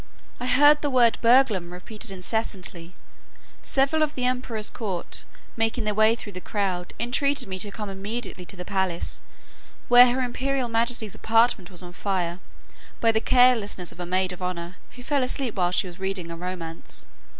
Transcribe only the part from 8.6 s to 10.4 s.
palace, where her